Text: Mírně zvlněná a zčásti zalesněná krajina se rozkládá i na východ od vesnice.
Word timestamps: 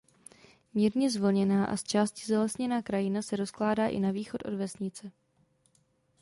Mírně 0.73 1.09
zvlněná 1.09 1.65
a 1.65 1.77
zčásti 1.77 2.25
zalesněná 2.25 2.81
krajina 2.81 3.21
se 3.21 3.35
rozkládá 3.35 3.87
i 3.87 3.99
na 3.99 4.11
východ 4.11 4.41
od 4.45 4.53
vesnice. 4.53 5.11